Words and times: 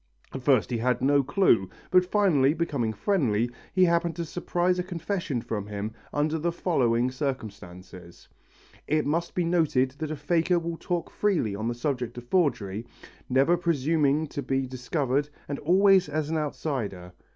At 0.33 0.41
first 0.41 0.71
he 0.71 0.79
had 0.79 1.03
no 1.03 1.21
clue, 1.21 1.69
but 1.91 2.03
finally, 2.03 2.55
becoming 2.55 2.91
friendly, 2.91 3.51
he 3.71 3.85
happened 3.85 4.15
to 4.15 4.25
surprise 4.25 4.79
a 4.79 4.83
confession 4.83 5.41
from 5.41 5.67
him 5.67 5.91
under 6.11 6.39
the 6.39 6.51
following 6.51 7.11
circumstances. 7.11 8.27
It 8.87 9.05
must 9.05 9.35
be 9.35 9.45
noted 9.45 9.91
that 9.99 10.09
a 10.09 10.15
faker 10.15 10.57
will 10.57 10.77
talk 10.77 11.11
freely 11.11 11.55
on 11.55 11.67
the 11.67 11.75
subject 11.75 12.17
of 12.17 12.23
forgery, 12.27 12.83
never 13.29 13.55
presuming 13.55 14.25
to 14.29 14.41
be 14.41 14.65
discovered 14.65 15.29
and 15.47 15.59
always 15.59 16.09
as 16.09 16.31
an 16.31 16.35
outsider. 16.37 17.13